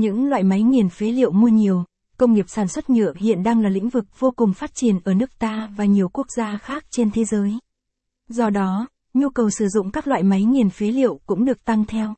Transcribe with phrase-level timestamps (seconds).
[0.00, 1.84] Những loại máy nghiền phế liệu mua nhiều,
[2.16, 5.14] công nghiệp sản xuất nhựa hiện đang là lĩnh vực vô cùng phát triển ở
[5.14, 7.58] nước ta và nhiều quốc gia khác trên thế giới.
[8.28, 11.84] Do đó, nhu cầu sử dụng các loại máy nghiền phế liệu cũng được tăng
[11.84, 12.14] theo.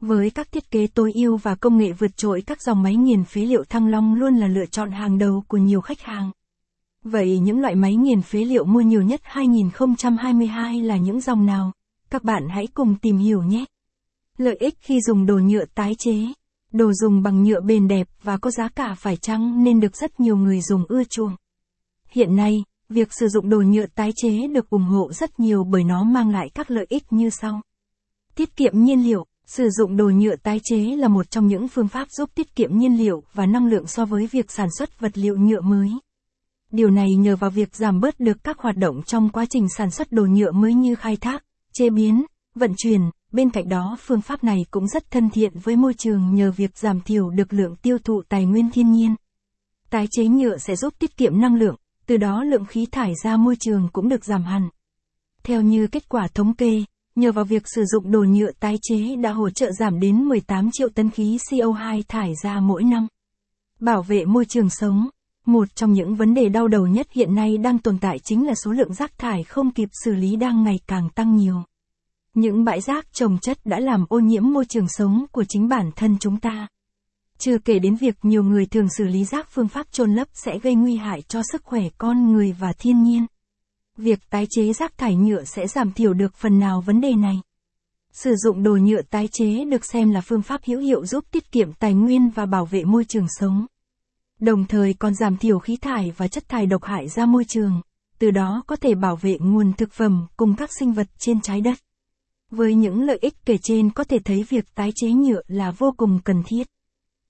[0.00, 3.24] Với các thiết kế tối ưu và công nghệ vượt trội các dòng máy nghiền
[3.24, 6.30] phế liệu Thăng Long luôn là lựa chọn hàng đầu của nhiều khách hàng.
[7.02, 11.72] Vậy những loại máy nghiền phế liệu mua nhiều nhất 2022 là những dòng nào?
[12.10, 13.64] Các bạn hãy cùng tìm hiểu nhé.
[14.38, 16.26] Lợi ích khi dùng đồ nhựa tái chế.
[16.76, 20.20] Đồ dùng bằng nhựa bền đẹp và có giá cả phải chăng nên được rất
[20.20, 21.36] nhiều người dùng ưa chuộng.
[22.10, 25.84] Hiện nay, việc sử dụng đồ nhựa tái chế được ủng hộ rất nhiều bởi
[25.84, 27.60] nó mang lại các lợi ích như sau.
[28.34, 31.88] Tiết kiệm nhiên liệu, sử dụng đồ nhựa tái chế là một trong những phương
[31.88, 35.18] pháp giúp tiết kiệm nhiên liệu và năng lượng so với việc sản xuất vật
[35.18, 35.90] liệu nhựa mới.
[36.72, 39.90] Điều này nhờ vào việc giảm bớt được các hoạt động trong quá trình sản
[39.90, 43.00] xuất đồ nhựa mới như khai thác, chế biến, vận chuyển,
[43.36, 46.78] bên cạnh đó phương pháp này cũng rất thân thiện với môi trường nhờ việc
[46.78, 49.14] giảm thiểu được lượng tiêu thụ tài nguyên thiên nhiên.
[49.90, 53.36] Tái chế nhựa sẽ giúp tiết kiệm năng lượng, từ đó lượng khí thải ra
[53.36, 54.68] môi trường cũng được giảm hẳn.
[55.42, 56.84] Theo như kết quả thống kê,
[57.14, 60.70] nhờ vào việc sử dụng đồ nhựa tái chế đã hỗ trợ giảm đến 18
[60.72, 63.06] triệu tấn khí CO2 thải ra mỗi năm.
[63.80, 65.08] Bảo vệ môi trường sống,
[65.46, 68.54] một trong những vấn đề đau đầu nhất hiện nay đang tồn tại chính là
[68.64, 71.62] số lượng rác thải không kịp xử lý đang ngày càng tăng nhiều.
[72.36, 75.90] Những bãi rác trồng chất đã làm ô nhiễm môi trường sống của chính bản
[75.96, 76.66] thân chúng ta.
[77.38, 80.58] Chưa kể đến việc nhiều người thường xử lý rác phương pháp chôn lấp sẽ
[80.58, 83.26] gây nguy hại cho sức khỏe con người và thiên nhiên.
[83.96, 87.40] Việc tái chế rác thải nhựa sẽ giảm thiểu được phần nào vấn đề này.
[88.12, 91.52] Sử dụng đồ nhựa tái chế được xem là phương pháp hữu hiệu giúp tiết
[91.52, 93.66] kiệm tài nguyên và bảo vệ môi trường sống.
[94.40, 97.80] Đồng thời còn giảm thiểu khí thải và chất thải độc hại ra môi trường,
[98.18, 101.60] từ đó có thể bảo vệ nguồn thực phẩm cùng các sinh vật trên trái
[101.60, 101.78] đất.
[102.50, 105.94] Với những lợi ích kể trên có thể thấy việc tái chế nhựa là vô
[105.96, 106.66] cùng cần thiết.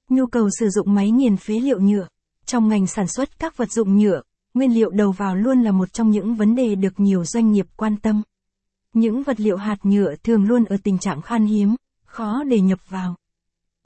[0.08, 2.06] Nhu cầu sử dụng máy nghiền phế liệu nhựa.
[2.46, 4.22] Trong ngành sản xuất các vật dụng nhựa,
[4.54, 7.66] nguyên liệu đầu vào luôn là một trong những vấn đề được nhiều doanh nghiệp
[7.76, 8.22] quan tâm.
[8.92, 12.78] Những vật liệu hạt nhựa thường luôn ở tình trạng khan hiếm, khó để nhập
[12.88, 13.16] vào.